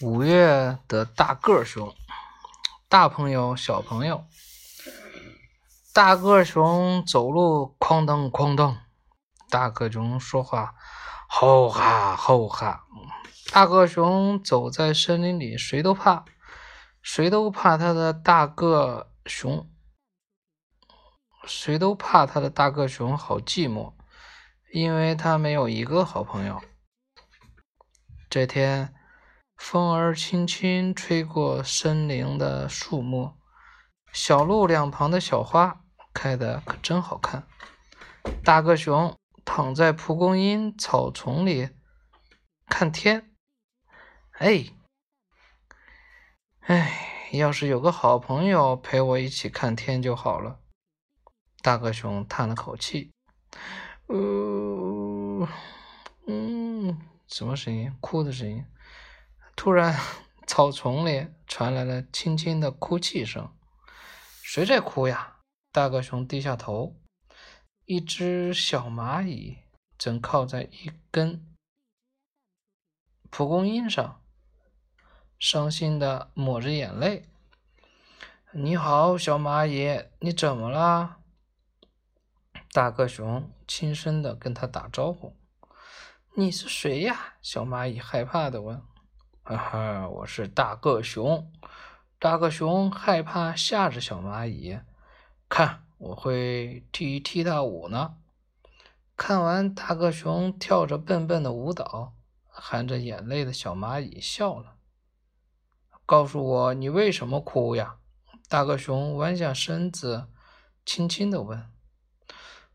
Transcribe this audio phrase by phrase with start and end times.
[0.00, 1.94] 五月的大个熊，
[2.88, 4.24] 大朋友小朋友，
[5.92, 8.78] 大个熊走路哐当哐当，
[9.50, 10.74] 大个熊说话
[11.28, 12.86] 吼哈吼哈，
[13.52, 16.24] 大个熊走在森林里，谁都怕，
[17.02, 19.70] 谁都怕他的大个熊，
[21.44, 23.92] 谁都怕他的大个熊好寂寞，
[24.72, 26.62] 因为他没有一个好朋友。
[28.30, 28.94] 这天。
[29.60, 33.34] 风儿轻轻吹过森林的树木，
[34.10, 37.46] 小路两旁的小花开得可真好看。
[38.42, 41.68] 大个熊躺在蒲公英草丛里
[42.66, 43.30] 看天，
[44.38, 44.64] 哎，
[46.62, 50.58] 哎，要是有个好朋友陪我一起看天就好了。
[51.60, 53.12] 大个熊叹了口气，
[54.06, 55.46] 呃，
[56.26, 56.98] 嗯，
[57.28, 57.94] 什么声音？
[58.00, 58.64] 哭的声音。
[59.62, 59.94] 突然，
[60.46, 63.54] 草丛里传来了轻轻的哭泣声。
[64.42, 65.40] 谁在哭呀？
[65.70, 66.96] 大个熊低下头，
[67.84, 69.58] 一只小蚂蚁
[69.98, 71.46] 正靠在一根
[73.28, 74.22] 蒲公英上，
[75.38, 77.28] 伤心的抹着眼泪。
[78.52, 81.18] 你好，小蚂蚁，你怎么了？
[82.72, 85.36] 大个熊轻声的跟他打招呼。
[86.34, 87.34] 你是谁呀？
[87.42, 88.82] 小蚂蚁害怕的问。
[89.42, 91.50] 哈哈，我是大个熊。
[92.18, 94.78] 大个熊害怕吓着小蚂蚁，
[95.48, 98.16] 看我会踢踢踏舞呢。
[99.16, 102.14] 看完大个熊跳着笨笨的舞蹈，
[102.48, 104.76] 含着眼泪的小蚂蚁笑了。
[106.04, 107.96] 告诉我，你为什么哭呀？
[108.48, 110.28] 大个熊弯下身子，
[110.84, 111.72] 轻轻地问。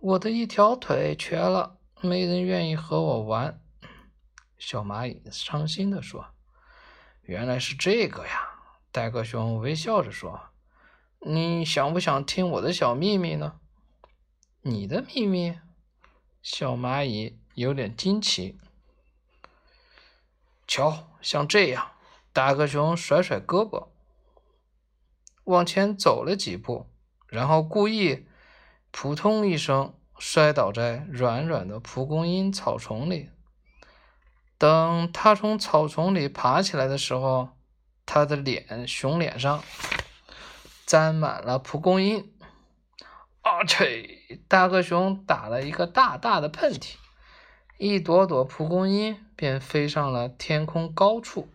[0.00, 3.62] 我的一条腿瘸了，没人愿意和我玩。
[4.58, 6.34] 小蚂蚁伤心地说。
[7.28, 8.48] 原来是这个呀！
[8.90, 10.48] 大个熊微笑着说
[11.20, 13.60] ：“你想不想听我的小秘密呢？”
[14.64, 15.58] 你的秘密？
[16.40, 18.58] 小蚂蚁有点惊奇。
[20.66, 21.90] 瞧，像这样，
[22.32, 23.88] 大个熊甩甩胳膊，
[25.44, 26.86] 往前走了几步，
[27.26, 28.26] 然后故意
[28.90, 33.28] “扑通”一声摔倒在软软的蒲公英草丛里。
[34.58, 37.50] 等他从草丛里爬起来的时候，
[38.04, 39.62] 他的脸熊脸上
[40.84, 42.32] 沾满了蒲公英。
[43.42, 44.40] 啊切！
[44.48, 46.96] 大个熊打了一个大大的喷嚏，
[47.78, 51.48] 一朵朵蒲公英便飞上了天空高处。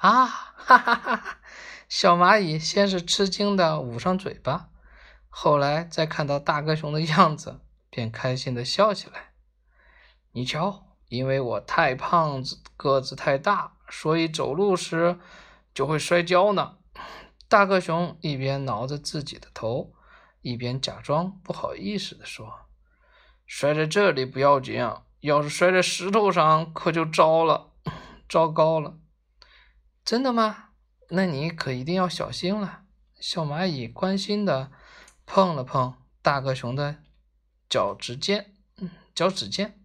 [0.00, 1.38] 啊哈哈哈！
[1.88, 4.68] 小蚂蚁先是吃惊的捂上嘴巴，
[5.28, 9.30] 后来再看到大个熊的样子，便开心的笑起来。
[10.32, 10.89] 你瞧。
[11.10, 15.18] 因为我太胖子，个子太大，所以走路时
[15.74, 16.78] 就会摔跤呢。
[17.48, 19.92] 大个熊一边挠着自己的头，
[20.40, 22.68] 一边假装不好意思地说
[23.44, 24.88] ：“摔在这里不要紧，
[25.18, 27.72] 要是摔在石头上，可就糟了，
[28.28, 28.96] 糟糕了。”
[30.04, 30.68] 真的吗？
[31.08, 32.82] 那你可一定要小心了。
[33.18, 34.70] 小蚂蚁关心地
[35.26, 37.02] 碰了碰大个熊的
[37.68, 38.54] 脚趾尖，
[39.12, 39.79] 脚趾尖。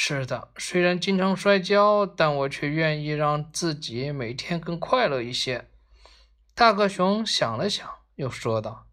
[0.00, 5.68] 是的，虽然经常摔跤，但我却愿意让自己每天更快乐一些。
[6.54, 8.86] 大个熊想了想，又说道：“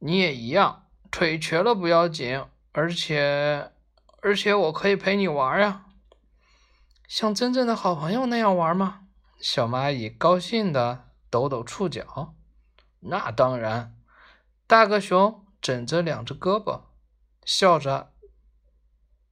[0.00, 3.72] 你也一样，腿瘸了不要紧，而且，
[4.20, 5.86] 而且我可以陪你玩呀，
[7.08, 9.06] 像真正的好朋友那样玩吗？”
[9.40, 12.34] 小蚂蚁高兴地抖抖触角。
[13.00, 13.96] 那当然。
[14.66, 16.82] 大个熊枕着两只胳膊，
[17.46, 18.10] 笑着。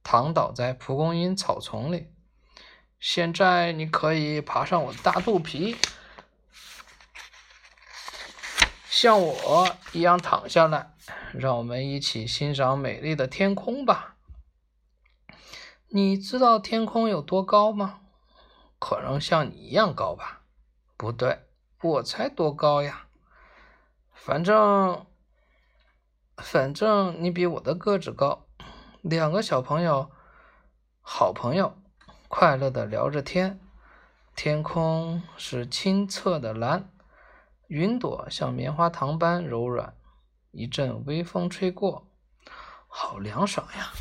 [0.03, 2.13] 躺倒在蒲公英草丛里。
[2.99, 5.75] 现在你可以爬上我的大肚皮，
[8.89, 10.93] 像我一样躺下来。
[11.33, 14.15] 让我们一起欣赏美丽的天空吧。
[15.89, 18.01] 你知道天空有多高吗？
[18.79, 20.41] 可能像你一样高吧？
[20.95, 21.39] 不对，
[21.81, 23.07] 我才多高呀！
[24.13, 25.05] 反正，
[26.37, 28.45] 反正你比我的个子高。
[29.03, 30.09] 两个小朋友，
[31.01, 31.75] 好朋友，
[32.29, 33.59] 快乐的聊着天。
[34.33, 36.89] 天空是清澈的蓝，
[37.67, 39.93] 云朵像棉花糖般柔软。
[40.51, 42.07] 一阵微风吹过，
[42.87, 43.91] 好凉爽呀！